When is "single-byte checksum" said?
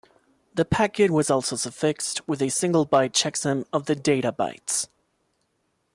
2.49-3.67